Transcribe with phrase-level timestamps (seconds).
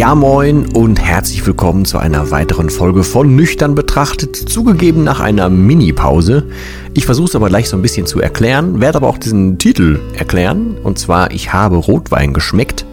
[0.00, 5.50] Ja moin und herzlich willkommen zu einer weiteren Folge von Nüchtern betrachtet, zugegeben nach einer
[5.50, 6.44] Mini-Pause.
[6.94, 10.00] Ich versuche es aber gleich so ein bisschen zu erklären, werde aber auch diesen Titel
[10.14, 10.78] erklären.
[10.82, 12.86] Und zwar, ich habe Rotwein geschmeckt.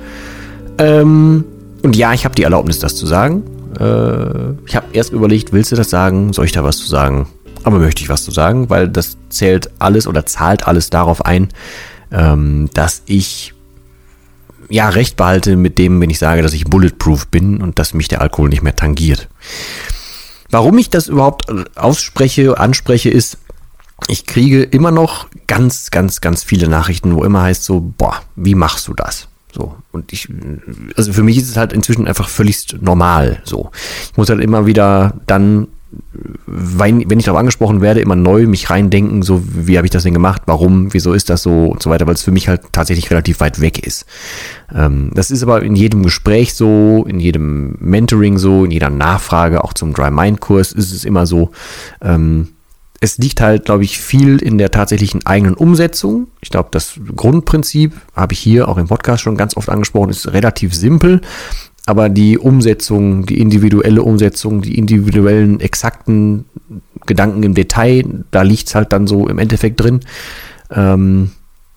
[0.80, 1.46] Ähm,
[1.82, 3.44] und ja, ich habe die Erlaubnis, das zu sagen.
[3.80, 6.34] Äh, ich habe erst überlegt, willst du das sagen?
[6.34, 7.28] Soll ich da was zu sagen?
[7.64, 11.48] Aber möchte ich was zu sagen, weil das zählt alles oder zahlt alles darauf ein,
[12.12, 13.54] ähm, dass ich
[14.70, 18.08] ja, recht behalte mit dem, wenn ich sage, dass ich bulletproof bin und dass mich
[18.08, 19.28] der Alkohol nicht mehr tangiert.
[20.50, 21.46] Warum ich das überhaupt
[21.78, 23.38] ausspreche, anspreche, ist,
[24.08, 28.56] ich kriege immer noch ganz, ganz, ganz viele Nachrichten, wo immer heißt so, boah, wie
[28.56, 29.28] machst du das?
[29.54, 29.76] So.
[29.92, 30.30] Und ich,
[30.96, 33.72] also für mich ist es halt inzwischen einfach völlig normal, so.
[34.12, 35.68] Ich muss halt immer wieder dann
[36.46, 40.04] wenn, wenn ich darauf angesprochen werde, immer neu mich reindenken, so wie habe ich das
[40.04, 42.62] denn gemacht, warum, wieso ist das so und so weiter, weil es für mich halt
[42.72, 44.06] tatsächlich relativ weit weg ist.
[44.74, 49.64] Ähm, das ist aber in jedem Gespräch so, in jedem Mentoring so, in jeder Nachfrage,
[49.64, 51.52] auch zum Dry Mind Kurs ist es immer so.
[52.02, 52.50] Ähm,
[53.00, 56.28] es liegt halt, glaube ich, viel in der tatsächlichen eigenen Umsetzung.
[56.42, 60.34] Ich glaube, das Grundprinzip habe ich hier auch im Podcast schon ganz oft angesprochen, ist
[60.34, 61.22] relativ simpel
[61.88, 66.44] aber die Umsetzung, die individuelle Umsetzung, die individuellen, exakten
[67.06, 70.02] Gedanken im Detail, da liegt's halt dann so im Endeffekt drin.
[70.70, 71.32] Ähm,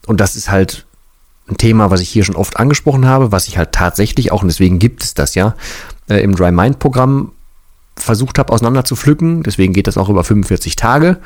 [0.08, 0.84] und das ist halt
[1.48, 4.48] ein Thema, was ich hier schon oft angesprochen habe, was ich halt tatsächlich auch, und
[4.48, 5.54] deswegen gibt es das ja,
[6.08, 7.30] äh, im Dry Mind Programm
[7.96, 9.44] versucht habe auseinander zu pflücken.
[9.44, 11.18] Deswegen geht das auch über 45 Tage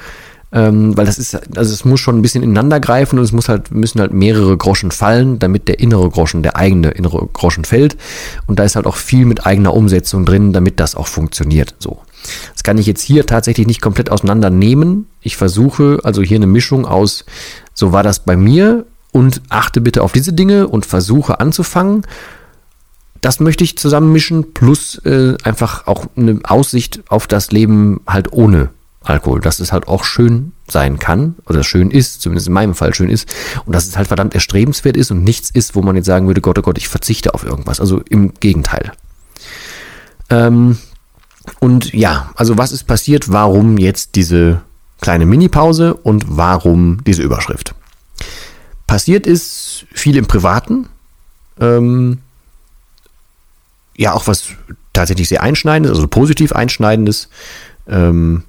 [0.54, 3.48] ähm, weil das ist, also es muss schon ein bisschen ineinander greifen und es muss
[3.48, 7.96] halt, müssen halt mehrere Groschen fallen, damit der innere Groschen, der eigene innere Groschen fällt.
[8.46, 11.74] Und da ist halt auch viel mit eigener Umsetzung drin, damit das auch funktioniert.
[11.80, 11.98] So.
[12.52, 15.08] Das kann ich jetzt hier tatsächlich nicht komplett auseinandernehmen.
[15.22, 17.24] Ich versuche also hier eine Mischung aus,
[17.74, 22.02] so war das bei mir und achte bitte auf diese Dinge und versuche anzufangen.
[23.20, 28.70] Das möchte ich zusammenmischen, plus äh, einfach auch eine Aussicht auf das Leben halt ohne
[29.04, 32.94] Alkohol, dass es halt auch schön sein kann oder schön ist, zumindest in meinem Fall
[32.94, 33.32] schön ist
[33.66, 36.40] und dass es halt verdammt erstrebenswert ist und nichts ist, wo man jetzt sagen würde,
[36.40, 37.80] Gott, oh Gott, ich verzichte auf irgendwas.
[37.80, 38.92] Also im Gegenteil.
[40.30, 40.78] Ähm,
[41.60, 43.30] und ja, also was ist passiert?
[43.30, 44.62] Warum jetzt diese
[45.00, 47.74] kleine Mini-Pause und warum diese Überschrift?
[48.86, 50.88] Passiert ist viel im Privaten.
[51.60, 52.18] Ähm,
[53.96, 54.48] ja, auch was
[54.92, 57.28] tatsächlich sehr einschneidendes, also positiv einschneidendes.
[57.86, 58.44] Ähm,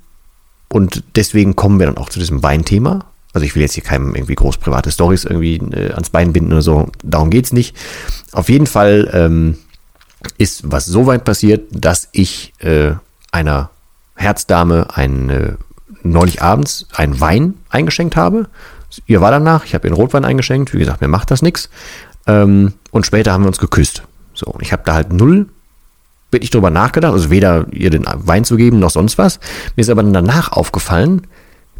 [0.75, 3.05] und deswegen kommen wir dann auch zu diesem Weinthema.
[3.31, 6.51] Also ich will jetzt hier keinem irgendwie groß private Stories irgendwie äh, ans Bein binden
[6.51, 6.89] oder so.
[7.01, 7.77] Darum geht's nicht.
[8.33, 9.57] Auf jeden Fall ähm,
[10.37, 12.91] ist was so weit passiert, dass ich äh,
[13.31, 13.69] einer
[14.15, 15.53] Herzdame ein, äh,
[16.03, 18.49] neulich abends einen Wein eingeschenkt habe.
[19.07, 20.73] Ihr war danach, ich habe ihr einen Rotwein eingeschenkt.
[20.73, 21.69] Wie gesagt, mir macht das nichts.
[22.27, 24.03] Ähm, und später haben wir uns geküsst.
[24.33, 25.47] So, ich habe da halt null
[26.35, 29.39] wirklich drüber nachgedacht, also weder ihr den Wein zu geben noch sonst was.
[29.75, 31.25] Mir ist aber dann danach aufgefallen,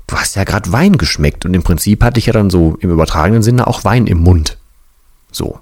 [0.08, 2.90] du hast ja gerade Wein geschmeckt und im Prinzip hatte ich ja dann so im
[2.90, 4.58] übertragenen Sinne auch Wein im Mund.
[5.32, 5.60] So.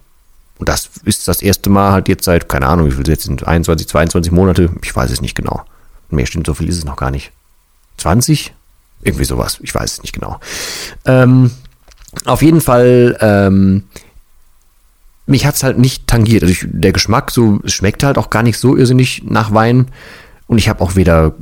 [0.60, 3.46] Und das ist das erste Mal halt jetzt seit, keine Ahnung, wie viel jetzt sind,
[3.46, 5.64] 21, 22 Monate, ich weiß es nicht genau.
[6.10, 7.32] Mehr stimmt, so viel ist es noch gar nicht.
[7.98, 8.54] 20?
[9.02, 10.40] Irgendwie sowas, ich weiß es nicht genau.
[11.06, 11.52] Ähm,
[12.26, 13.84] auf jeden Fall ähm,
[15.26, 16.44] mich hat's halt nicht tangiert.
[16.44, 19.88] Also ich, der Geschmack so schmeckt halt auch gar nicht so irrsinnig nach Wein.
[20.48, 21.34] Und ich habe auch weder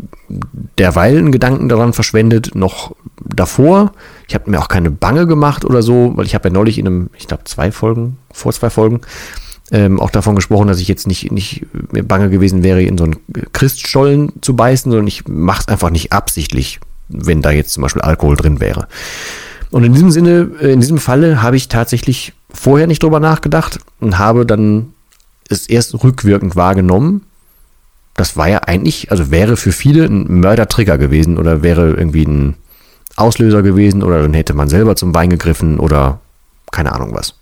[0.78, 2.96] derweil einen Gedanken daran verschwendet, noch
[3.26, 3.94] davor.
[4.28, 6.88] Ich habe mir auch keine Bange gemacht oder so, weil ich habe ja neulich in
[6.88, 9.02] einem, ich glaube, zwei Folgen, vor zwei Folgen,
[9.72, 13.06] ähm, auch davon gesprochen, dass ich jetzt nicht, nicht mir bange gewesen wäre, in so
[13.06, 13.18] einen
[13.54, 16.80] Christstollen zu beißen, sondern ich mache es einfach nicht absichtlich,
[17.10, 18.88] wenn da jetzt zum Beispiel Alkohol drin wäre.
[19.72, 23.80] Und in diesem Sinne, äh, in diesem Falle habe ich tatsächlich vorher nicht drüber nachgedacht
[24.00, 24.94] und habe dann
[25.50, 27.26] es erst rückwirkend wahrgenommen.
[28.16, 32.56] Das war ja eigentlich, also wäre für viele ein Mördertrigger gewesen oder wäre irgendwie ein,
[33.16, 36.20] Auslöser gewesen oder dann hätte man selber zum Wein gegriffen oder
[36.72, 37.36] keine Ahnung was.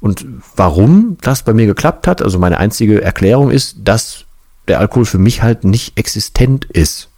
[0.00, 4.24] Und warum das bei mir geklappt hat, also meine einzige Erklärung ist, dass
[4.66, 7.08] der Alkohol für mich halt nicht existent ist.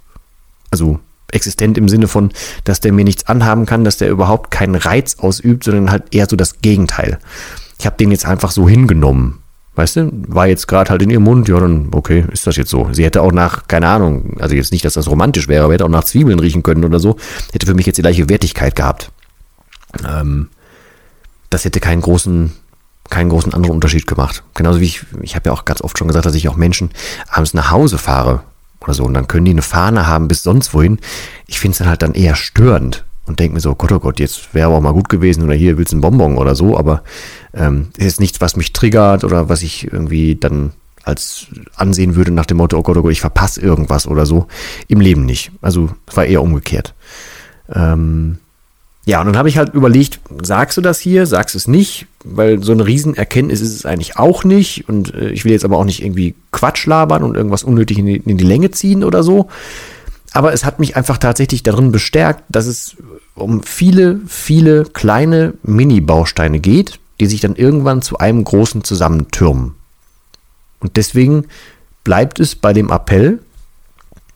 [0.71, 1.01] Also
[1.33, 2.31] existent im Sinne von,
[2.65, 6.27] dass der mir nichts anhaben kann, dass der überhaupt keinen Reiz ausübt, sondern halt eher
[6.29, 7.19] so das Gegenteil.
[7.79, 9.39] Ich habe den jetzt einfach so hingenommen.
[9.75, 12.69] Weißt du, war jetzt gerade halt in ihrem Mund, ja, dann, okay, ist das jetzt
[12.69, 12.89] so.
[12.93, 15.87] Sie hätte auch nach, keine Ahnung, also jetzt nicht, dass das romantisch wäre, aber hätte
[15.87, 17.17] auch nach Zwiebeln riechen können oder so,
[17.53, 19.11] hätte für mich jetzt die gleiche Wertigkeit gehabt.
[20.07, 20.51] Ähm,
[21.49, 22.53] das hätte keinen großen,
[23.09, 24.43] keinen großen anderen Unterschied gemacht.
[24.55, 26.91] Genauso wie ich, ich habe ja auch ganz oft schon gesagt, dass ich auch Menschen
[27.31, 28.43] abends nach Hause fahre
[28.83, 30.99] oder so und dann können die eine Fahne haben bis sonst wohin.
[31.47, 34.21] Ich finde es dann halt dann eher störend und denke mir so, Gott, oh Gott,
[34.21, 36.77] jetzt wäre aber auch mal gut gewesen oder hier willst du einen Bonbon oder so,
[36.77, 37.03] aber
[37.55, 40.73] ähm, ist nichts, was mich triggert oder was ich irgendwie dann
[41.05, 44.47] als ansehen würde nach dem Motto, oh Gott, oh Gott, ich verpasse irgendwas oder so.
[44.89, 45.51] Im Leben nicht.
[45.61, 46.95] Also es war eher umgekehrt.
[47.73, 48.39] Ähm,
[49.05, 52.07] ja, und dann habe ich halt überlegt, sagst du das hier, sagst du es nicht,
[52.25, 55.77] weil so eine Riesenerkenntnis ist es eigentlich auch nicht und äh, ich will jetzt aber
[55.77, 59.25] auch nicht irgendwie Quatsch labern und irgendwas unnötig in die, in die Länge ziehen oder
[59.25, 59.49] so.
[60.33, 62.97] Aber es hat mich einfach tatsächlich darin bestärkt, dass es
[63.35, 69.75] um viele, viele kleine Mini-Bausteine geht, die sich dann irgendwann zu einem großen zusammentürmen.
[70.79, 71.47] Und deswegen
[72.05, 73.41] bleibt es bei dem Appell,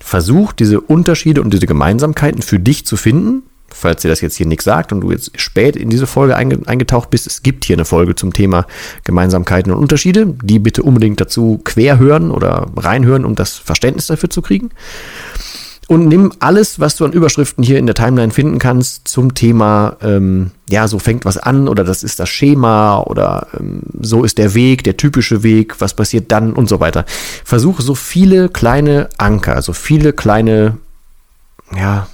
[0.00, 3.44] versuch diese Unterschiede und diese Gemeinsamkeiten für dich zu finden
[3.76, 7.10] falls dir das jetzt hier nichts sagt und du jetzt spät in diese Folge eingetaucht
[7.10, 8.66] bist, es gibt hier eine Folge zum Thema
[9.04, 10.34] Gemeinsamkeiten und Unterschiede.
[10.42, 14.70] Die bitte unbedingt dazu quer hören oder reinhören, um das Verständnis dafür zu kriegen.
[15.88, 19.96] Und nimm alles, was du an Überschriften hier in der Timeline finden kannst zum Thema,
[20.02, 24.38] ähm, ja, so fängt was an oder das ist das Schema oder ähm, so ist
[24.38, 27.04] der Weg, der typische Weg, was passiert dann und so weiter.
[27.44, 30.78] Versuche so viele kleine Anker, so viele kleine,
[31.76, 32.08] ja,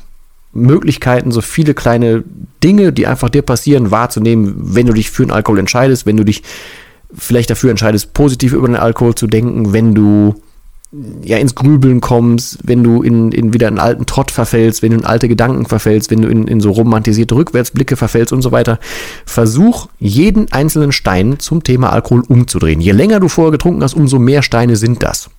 [0.53, 2.25] Möglichkeiten, so viele kleine
[2.63, 6.25] Dinge, die einfach dir passieren, wahrzunehmen, wenn du dich für den Alkohol entscheidest, wenn du
[6.25, 6.43] dich
[7.15, 10.35] vielleicht dafür entscheidest, positiv über den Alkohol zu denken, wenn du
[11.23, 14.99] ja ins Grübeln kommst, wenn du in, in wieder einen alten Trott verfällst, wenn du
[14.99, 18.79] in alte Gedanken verfällst, wenn du in, in so romantisierte Rückwärtsblicke verfällst und so weiter.
[19.25, 22.83] Versuch jeden einzelnen Stein zum Thema Alkohol umzudrehen.
[22.83, 25.31] Je länger du vorher getrunken hast, umso mehr Steine sind das.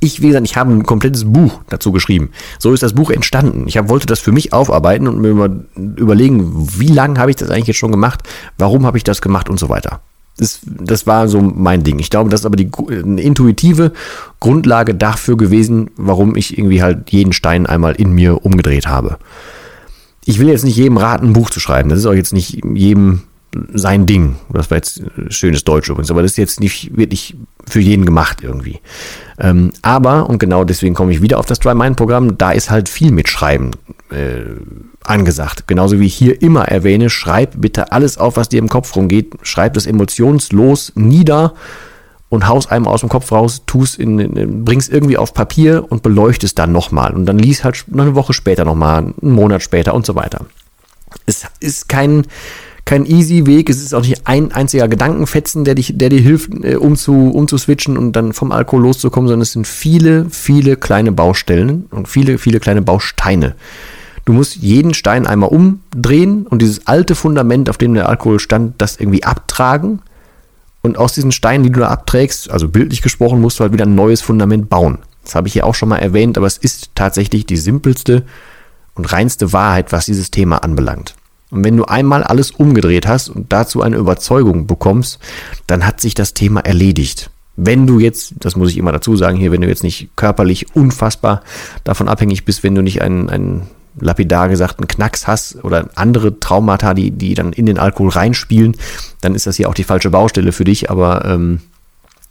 [0.00, 2.30] Ich, wie gesagt, ich habe ein komplettes Buch dazu geschrieben.
[2.58, 3.64] So ist das Buch entstanden.
[3.66, 7.36] Ich hab, wollte das für mich aufarbeiten und mir über, überlegen, wie lange habe ich
[7.36, 8.22] das eigentlich jetzt schon gemacht,
[8.56, 10.00] warum habe ich das gemacht und so weiter.
[10.38, 11.98] Das, das war so mein Ding.
[11.98, 13.92] Ich glaube, das ist aber die eine intuitive
[14.40, 19.18] Grundlage dafür gewesen, warum ich irgendwie halt jeden Stein einmal in mir umgedreht habe.
[20.24, 21.90] Ich will jetzt nicht jedem raten, ein Buch zu schreiben.
[21.90, 23.22] Das ist auch jetzt nicht jedem
[23.72, 24.36] sein Ding.
[24.52, 27.36] Das war jetzt schönes Deutsch übrigens, aber das ist jetzt nicht wirklich
[27.68, 28.80] für jeden gemacht irgendwie.
[29.38, 32.70] Ähm, aber, und genau deswegen komme ich wieder auf das Dry Mind Programm, da ist
[32.70, 33.72] halt viel mit Schreiben
[34.10, 34.42] äh,
[35.02, 35.66] angesagt.
[35.66, 39.34] Genauso wie ich hier immer erwähne, schreib bitte alles auf, was dir im Kopf rumgeht.
[39.42, 41.54] Schreib das emotionslos nieder
[42.28, 46.02] und haus einem aus dem Kopf raus, tust in, in bringst irgendwie auf Papier und
[46.02, 47.14] beleuchtest dann nochmal.
[47.14, 50.46] Und dann liest halt eine Woche später nochmal, einen Monat später und so weiter.
[51.26, 52.26] Es ist kein,
[52.84, 53.70] kein easy Weg.
[53.70, 57.58] Es ist auch nicht ein einziger Gedankenfetzen, der, dich, der dir hilft, äh, um, zu,
[57.58, 62.38] switchen und dann vom Alkohol loszukommen, sondern es sind viele, viele kleine Baustellen und viele,
[62.38, 63.54] viele kleine Bausteine.
[64.24, 68.74] Du musst jeden Stein einmal umdrehen und dieses alte Fundament, auf dem der Alkohol stand,
[68.78, 70.00] das irgendwie abtragen.
[70.82, 73.86] Und aus diesen Steinen, die du da abträgst, also bildlich gesprochen, musst du halt wieder
[73.86, 74.98] ein neues Fundament bauen.
[75.24, 78.24] Das habe ich hier auch schon mal erwähnt, aber es ist tatsächlich die simpelste
[78.94, 81.14] und reinste Wahrheit, was dieses Thema anbelangt.
[81.54, 85.20] Und wenn du einmal alles umgedreht hast und dazu eine Überzeugung bekommst,
[85.68, 87.30] dann hat sich das Thema erledigt.
[87.56, 90.74] Wenn du jetzt, das muss ich immer dazu sagen hier, wenn du jetzt nicht körperlich
[90.74, 91.42] unfassbar
[91.84, 93.62] davon abhängig bist, wenn du nicht einen, einen
[94.00, 98.76] lapidar gesagten Knacks hast oder andere Traumata, die, die dann in den Alkohol reinspielen,
[99.20, 100.90] dann ist das hier auch die falsche Baustelle für dich.
[100.90, 101.60] Aber ähm,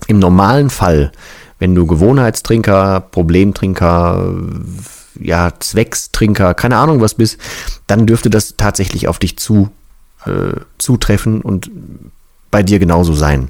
[0.08, 1.13] im normalen Fall,
[1.60, 4.34] wenn du Gewohnheitstrinker, Problemtrinker,
[5.20, 7.38] ja, Zweckstrinker, keine Ahnung was bist,
[7.88, 9.70] dann dürfte das tatsächlich auf dich zu,
[10.25, 11.70] äh, zutreffen und
[12.51, 13.50] bei dir genauso sein.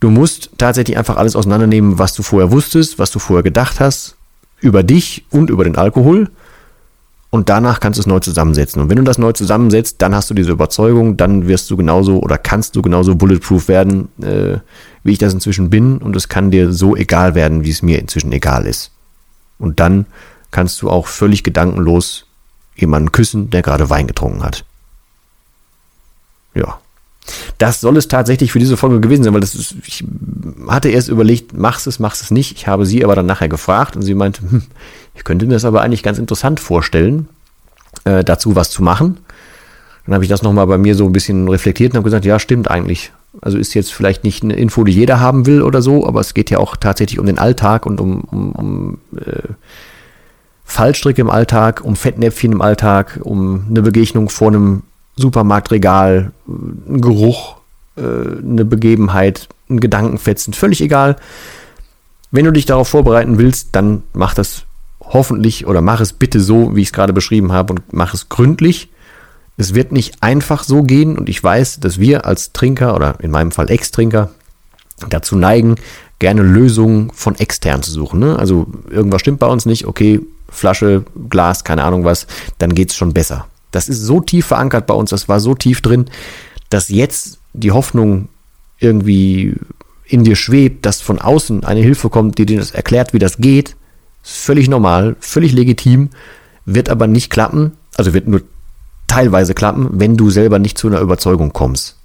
[0.00, 4.16] Du musst tatsächlich einfach alles auseinandernehmen, was du vorher wusstest, was du vorher gedacht hast,
[4.60, 6.28] über dich und über den Alkohol.
[7.30, 8.82] Und danach kannst du es neu zusammensetzen.
[8.82, 12.20] Und wenn du das neu zusammensetzt, dann hast du diese Überzeugung, dann wirst du genauso
[12.20, 14.58] oder kannst du genauso bulletproof werden, äh,
[15.02, 15.98] wie ich das inzwischen bin.
[15.98, 18.90] Und es kann dir so egal werden, wie es mir inzwischen egal ist.
[19.58, 20.06] Und dann
[20.52, 22.26] kannst du auch völlig gedankenlos
[22.76, 24.64] jemanden küssen, der gerade Wein getrunken hat.
[26.54, 26.78] Ja.
[27.58, 30.04] Das soll es tatsächlich für diese Folge gewesen sein, weil das ist, ich
[30.68, 32.56] hatte erst überlegt, machst es, machst es nicht.
[32.56, 34.62] Ich habe sie aber dann nachher gefragt und sie meinte, hm,
[35.14, 37.28] ich könnte mir das aber eigentlich ganz interessant vorstellen.
[38.04, 39.18] äh, dazu was zu machen.
[40.06, 42.38] Dann habe ich das nochmal bei mir so ein bisschen reflektiert und habe gesagt, ja,
[42.38, 43.12] stimmt eigentlich.
[43.40, 46.34] Also ist jetzt vielleicht nicht eine Info, die jeder haben will oder so, aber es
[46.34, 49.48] geht ja auch tatsächlich um den Alltag und um, um, um äh,
[50.72, 54.84] Fallstricke im Alltag, um Fettnäpfchen im Alltag, um eine Begegnung vor einem
[55.16, 57.56] Supermarktregal, ein Geruch,
[57.96, 61.16] äh, eine Begebenheit, ein Gedankenfetzen, völlig egal.
[62.30, 64.62] Wenn du dich darauf vorbereiten willst, dann mach das
[65.00, 68.30] hoffentlich oder mach es bitte so, wie ich es gerade beschrieben habe und mach es
[68.30, 68.88] gründlich.
[69.58, 73.30] Es wird nicht einfach so gehen und ich weiß, dass wir als Trinker oder in
[73.30, 74.30] meinem Fall Ex-Trinker
[75.10, 75.74] dazu neigen,
[76.18, 78.20] gerne Lösungen von extern zu suchen.
[78.20, 78.38] Ne?
[78.38, 80.20] Also irgendwas stimmt bei uns nicht, okay,
[80.52, 82.26] Flasche, Glas, keine Ahnung was,
[82.58, 83.46] dann geht es schon besser.
[83.70, 86.06] Das ist so tief verankert bei uns, das war so tief drin,
[86.70, 88.28] dass jetzt die Hoffnung
[88.78, 89.54] irgendwie
[90.04, 93.38] in dir schwebt, dass von außen eine Hilfe kommt, die dir das erklärt, wie das
[93.38, 93.76] geht,
[94.22, 96.10] ist völlig normal, völlig legitim,
[96.66, 98.42] wird aber nicht klappen, also wird nur
[99.06, 101.96] teilweise klappen, wenn du selber nicht zu einer Überzeugung kommst.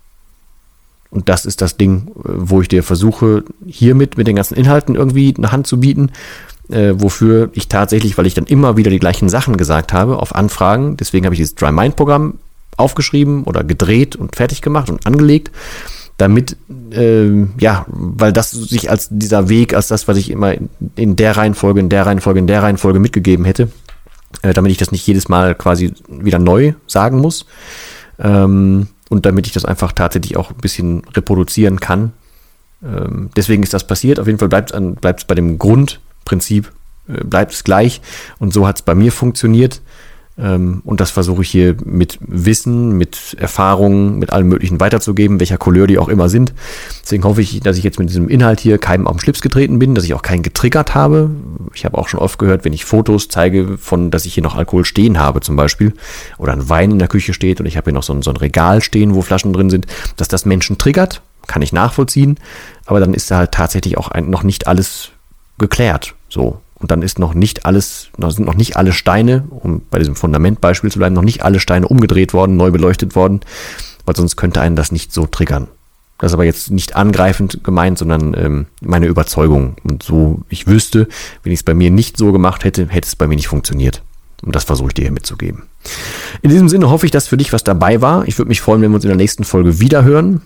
[1.10, 5.34] Und das ist das Ding, wo ich dir versuche, hiermit mit den ganzen Inhalten irgendwie
[5.38, 6.12] eine Hand zu bieten,
[6.70, 10.36] äh, wofür ich tatsächlich, weil ich dann immer wieder die gleichen Sachen gesagt habe auf
[10.36, 12.36] Anfragen, deswegen habe ich dieses Dry Mind Programm
[12.76, 15.52] aufgeschrieben oder gedreht und fertig gemacht und angelegt,
[16.18, 16.58] damit,
[16.92, 21.16] äh, ja, weil das sich als dieser Weg, als das, was ich immer in, in
[21.16, 23.70] der Reihenfolge, in der Reihenfolge, in der Reihenfolge mitgegeben hätte,
[24.42, 27.46] äh, damit ich das nicht jedes Mal quasi wieder neu sagen muss.
[28.20, 32.14] Ähm, und damit ich das einfach tatsächlich auch ein bisschen reproduzieren kann.
[32.84, 34.20] Ähm, deswegen ist das passiert.
[34.20, 36.72] Auf jeden Fall bleibt es bei dem Grundprinzip,
[37.08, 38.02] äh, bleibt es gleich.
[38.40, 39.82] Und so hat es bei mir funktioniert.
[40.40, 45.58] Ähm, und das versuche ich hier mit Wissen, mit Erfahrungen, mit allem Möglichen weiterzugeben, welcher
[45.58, 46.54] Couleur die auch immer sind.
[47.02, 49.80] Deswegen hoffe ich, dass ich jetzt mit diesem Inhalt hier keinem auf den Schlips getreten
[49.80, 51.32] bin, dass ich auch keinen getriggert habe.
[51.74, 54.56] Ich habe auch schon oft gehört, wenn ich Fotos zeige von, dass ich hier noch
[54.56, 55.94] Alkohol stehen habe zum Beispiel
[56.38, 58.30] oder ein Wein in der Küche steht und ich habe hier noch so ein, so
[58.30, 62.38] ein Regal stehen, wo Flaschen drin sind, dass das Menschen triggert, kann ich nachvollziehen.
[62.86, 65.10] Aber dann ist da halt tatsächlich auch ein, noch nicht alles
[65.58, 66.14] geklärt.
[66.30, 70.00] So, und dann ist noch nicht alles, noch sind noch nicht alle Steine, um bei
[70.00, 73.42] diesem Fundamentbeispiel zu bleiben, noch nicht alle Steine umgedreht worden, neu beleuchtet worden,
[74.06, 75.68] weil sonst könnte einen das nicht so triggern.
[76.20, 79.76] Das ist aber jetzt nicht angreifend gemeint, sondern ähm, meine Überzeugung.
[79.84, 81.08] Und so, ich wüsste,
[81.44, 84.02] wenn ich es bei mir nicht so gemacht hätte, hätte es bei mir nicht funktioniert.
[84.44, 85.64] Und das versuche ich dir hier mitzugeben.
[86.42, 88.28] In diesem Sinne hoffe ich, dass für dich was dabei war.
[88.28, 90.42] Ich würde mich freuen, wenn wir uns in der nächsten Folge wieder hören.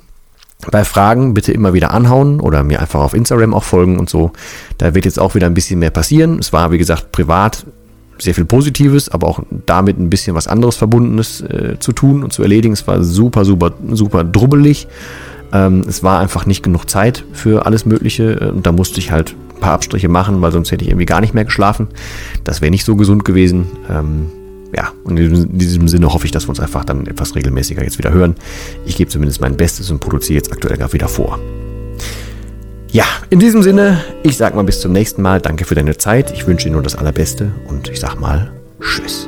[0.70, 4.32] Bei Fragen bitte immer wieder anhauen oder mir einfach auf Instagram auch folgen und so.
[4.78, 6.40] Da wird jetzt auch wieder ein bisschen mehr passieren.
[6.40, 7.66] Es war, wie gesagt, privat
[8.20, 12.32] sehr viel Positives, aber auch damit ein bisschen was anderes Verbundenes äh, zu tun und
[12.32, 12.74] zu erledigen.
[12.74, 14.88] Es war super, super, super drubbelig.
[15.54, 19.12] Ähm, es war einfach nicht genug Zeit für alles Mögliche äh, und da musste ich
[19.12, 21.88] halt ein paar Abstriche machen, weil sonst hätte ich irgendwie gar nicht mehr geschlafen.
[22.44, 23.68] Das wäre nicht so gesund gewesen.
[23.90, 24.28] Ähm,
[24.76, 27.98] ja, und in diesem Sinne hoffe ich, dass wir uns einfach dann etwas regelmäßiger jetzt
[27.98, 28.36] wieder hören.
[28.86, 31.40] Ich gebe zumindest mein Bestes und produziere jetzt aktuell gerade wieder vor.
[32.92, 35.40] Ja, in diesem Sinne, ich sag mal bis zum nächsten Mal.
[35.40, 36.32] Danke für deine Zeit.
[36.32, 38.52] Ich wünsche dir nur das Allerbeste und ich sag mal
[38.82, 39.28] Tschüss.